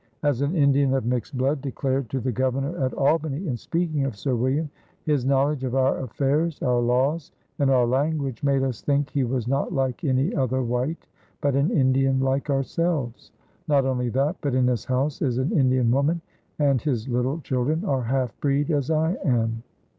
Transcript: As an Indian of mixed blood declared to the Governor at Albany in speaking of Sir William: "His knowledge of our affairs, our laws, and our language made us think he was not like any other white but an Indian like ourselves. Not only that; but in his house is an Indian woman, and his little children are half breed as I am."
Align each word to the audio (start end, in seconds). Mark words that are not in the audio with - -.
As 0.23 0.41
an 0.41 0.55
Indian 0.55 0.95
of 0.95 1.05
mixed 1.05 1.37
blood 1.37 1.61
declared 1.61 2.09
to 2.09 2.19
the 2.19 2.31
Governor 2.31 2.75
at 2.83 2.91
Albany 2.95 3.45
in 3.45 3.55
speaking 3.55 4.03
of 4.03 4.15
Sir 4.15 4.33
William: 4.33 4.67
"His 5.03 5.25
knowledge 5.27 5.63
of 5.63 5.75
our 5.75 5.99
affairs, 5.99 6.59
our 6.63 6.79
laws, 6.79 7.31
and 7.59 7.69
our 7.69 7.85
language 7.85 8.41
made 8.41 8.63
us 8.63 8.81
think 8.81 9.11
he 9.11 9.23
was 9.23 9.47
not 9.47 9.71
like 9.71 10.03
any 10.03 10.33
other 10.33 10.63
white 10.63 11.05
but 11.39 11.55
an 11.55 11.69
Indian 11.69 12.19
like 12.19 12.49
ourselves. 12.49 13.31
Not 13.67 13.85
only 13.85 14.09
that; 14.09 14.37
but 14.41 14.55
in 14.55 14.65
his 14.65 14.85
house 14.85 15.21
is 15.21 15.37
an 15.37 15.51
Indian 15.51 15.91
woman, 15.91 16.21
and 16.57 16.81
his 16.81 17.07
little 17.07 17.39
children 17.41 17.85
are 17.85 18.01
half 18.01 18.35
breed 18.41 18.71
as 18.71 18.89
I 18.89 19.13
am." 19.23 19.61